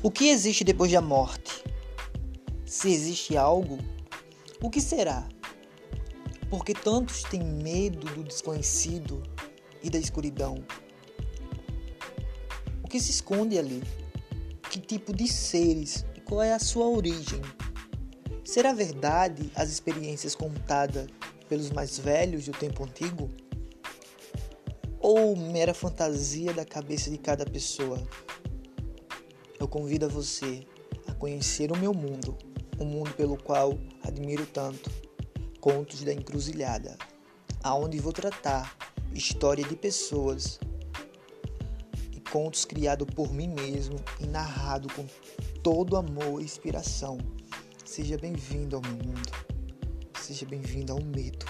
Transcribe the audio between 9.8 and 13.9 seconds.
e da escuridão. O que se esconde ali?